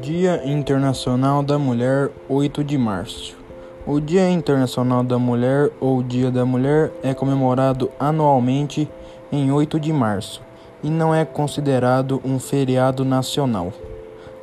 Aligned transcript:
Dia 0.00 0.42
Internacional 0.44 1.42
da 1.42 1.58
Mulher, 1.58 2.10
8 2.28 2.62
de 2.62 2.78
março. 2.78 3.36
O 3.86 4.00
Dia 4.00 4.30
Internacional 4.30 5.02
da 5.02 5.18
Mulher 5.18 5.72
ou 5.80 6.02
Dia 6.02 6.30
da 6.30 6.44
Mulher 6.44 6.92
é 7.02 7.14
comemorado 7.14 7.90
anualmente 7.98 8.88
em 9.32 9.50
8 9.50 9.80
de 9.80 9.92
março 9.92 10.42
e 10.82 10.88
não 10.88 11.14
é 11.14 11.24
considerado 11.24 12.20
um 12.24 12.38
feriado 12.38 13.04
nacional. 13.04 13.72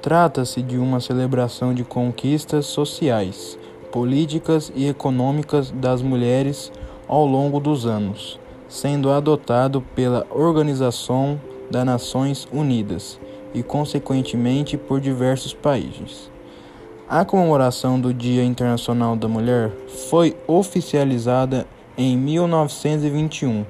Trata-se 0.00 0.62
de 0.62 0.78
uma 0.78 1.00
celebração 1.00 1.74
de 1.74 1.84
conquistas 1.84 2.66
sociais, 2.66 3.58
políticas 3.90 4.72
e 4.76 4.86
econômicas 4.86 5.70
das 5.70 6.02
mulheres 6.02 6.70
ao 7.08 7.26
longo 7.26 7.58
dos 7.58 7.86
anos, 7.86 8.38
sendo 8.68 9.10
adotado 9.10 9.82
pela 9.94 10.26
Organização 10.30 11.40
das 11.70 11.84
Nações 11.84 12.46
Unidas 12.52 13.18
e, 13.54 13.62
consequentemente, 13.62 14.76
por 14.76 15.00
diversos 15.00 15.54
países. 15.54 16.30
A 17.08 17.24
comemoração 17.24 17.98
do 17.98 18.12
Dia 18.12 18.44
Internacional 18.44 19.16
da 19.16 19.26
Mulher 19.26 19.72
foi 20.10 20.36
oficializada 20.46 21.66
em 21.96 22.16
1921, 22.16 23.64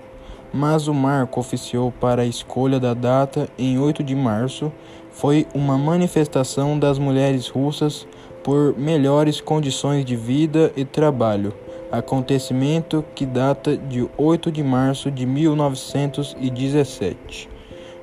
mas 0.52 0.88
o 0.88 0.95
marco 0.95 1.38
oficial 1.38 1.92
para 2.01 2.23
a 2.23 2.26
escolha 2.26 2.80
da 2.80 2.95
data 2.95 3.48
em 3.56 3.78
8 3.78 4.02
de 4.02 4.16
março 4.16 4.73
foi 5.12 5.46
uma 5.54 5.78
manifestação 5.78 6.78
das 6.78 6.98
mulheres 6.98 7.48
russas 7.48 8.06
por 8.42 8.76
melhores 8.78 9.40
condições 9.40 10.04
de 10.04 10.16
vida 10.16 10.73
e 10.76 10.84
trabalho, 10.84 11.52
acontecimento 11.91 13.02
que 13.15 13.24
data 13.24 13.74
de 13.77 14.06
8 14.16 14.51
de 14.52 14.62
março 14.62 15.10
de 15.10 15.27
1917. 15.27 17.48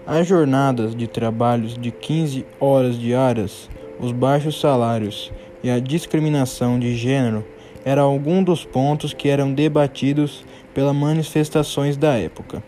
As 0.07 0.27
jornadas 0.27 0.95
de 0.95 1.07
trabalhos 1.07 1.77
de 1.77 1.91
15 1.91 2.45
horas 2.59 2.97
diárias, 2.97 3.69
os 3.99 4.11
baixos 4.11 4.59
salários 4.59 5.31
e 5.63 5.69
a 5.69 5.79
discriminação 5.79 6.79
de 6.79 6.95
gênero 6.95 7.45
eram 7.83 8.03
alguns 8.03 8.45
dos 8.45 8.65
pontos 8.65 9.13
que 9.13 9.29
eram 9.29 9.53
debatidos 9.53 10.43
pelas 10.73 10.95
manifestações 10.95 11.97
da 11.97 12.15
época. 12.15 12.63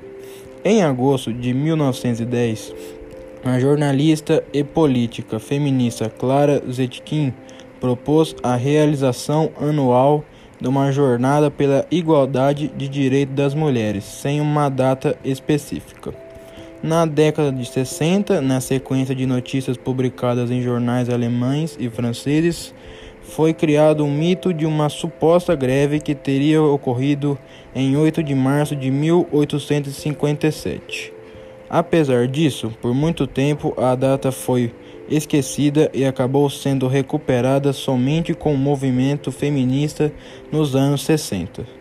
Em 0.63 0.83
agosto 0.83 1.33
de 1.33 1.53
1910, 1.53 2.73
a 3.43 3.59
jornalista 3.59 4.43
e 4.51 4.63
política 4.63 5.39
feminista 5.39 6.09
Clara 6.09 6.61
Zetkin 6.69 7.33
propôs 7.79 8.35
a 8.43 8.55
realização 8.55 9.51
anual 9.59 10.23
de 10.59 10.67
uma 10.67 10.91
jornada 10.91 11.51
pela 11.51 11.85
igualdade 11.91 12.71
de 12.75 12.87
direitos 12.87 13.35
das 13.35 13.53
mulheres, 13.53 14.03
sem 14.03 14.41
uma 14.41 14.69
data 14.69 15.15
específica. 15.23 16.11
Na 16.81 17.05
década 17.05 17.51
de 17.51 17.63
60, 17.65 18.41
na 18.41 18.59
sequência 18.61 19.15
de 19.15 19.25
notícias 19.25 19.75
publicadas 19.77 20.51
em 20.51 20.61
jornais 20.61 21.09
alemães 21.09 21.75
e 21.79 21.89
franceses, 21.89 22.73
foi 23.21 23.53
criado 23.53 24.05
um 24.05 24.11
mito 24.11 24.53
de 24.53 24.65
uma 24.65 24.89
suposta 24.89 25.55
greve 25.55 25.99
que 25.99 26.15
teria 26.15 26.61
ocorrido 26.61 27.37
em 27.75 27.97
8 27.97 28.23
de 28.23 28.33
março 28.33 28.73
de 28.75 28.89
1857. 28.89 31.13
Apesar 31.69 32.27
disso, 32.27 32.73
por 32.81 32.93
muito 32.93 33.27
tempo 33.27 33.73
a 33.77 33.93
data 33.93 34.31
foi 34.31 34.73
esquecida 35.09 35.89
e 35.93 36.05
acabou 36.05 36.49
sendo 36.49 36.87
recuperada 36.87 37.73
somente 37.73 38.33
com 38.33 38.53
o 38.53 38.57
movimento 38.57 39.31
feminista 39.31 40.11
nos 40.51 40.75
anos 40.75 41.03
60. 41.03 41.77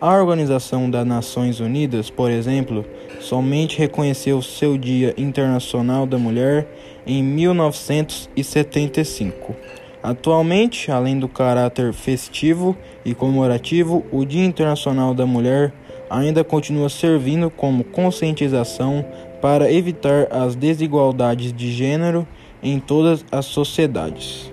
A 0.00 0.14
Organização 0.14 0.88
das 0.88 1.04
Nações 1.04 1.58
Unidas, 1.58 2.08
por 2.08 2.30
exemplo, 2.30 2.84
somente 3.20 3.76
reconheceu 3.76 4.40
seu 4.40 4.78
Dia 4.78 5.12
Internacional 5.18 6.06
da 6.06 6.16
Mulher 6.16 6.68
em 7.04 7.20
1975. 7.20 9.56
Atualmente, 10.00 10.92
além 10.92 11.18
do 11.18 11.26
caráter 11.26 11.92
festivo 11.92 12.76
e 13.04 13.12
comemorativo, 13.12 14.06
o 14.12 14.24
Dia 14.24 14.44
Internacional 14.44 15.12
da 15.12 15.26
Mulher 15.26 15.72
ainda 16.08 16.44
continua 16.44 16.88
servindo 16.88 17.50
como 17.50 17.82
conscientização 17.82 19.04
para 19.42 19.72
evitar 19.72 20.28
as 20.30 20.54
desigualdades 20.54 21.52
de 21.52 21.72
gênero 21.72 22.24
em 22.62 22.78
todas 22.80 23.24
as 23.30 23.46
sociedades. 23.46 24.52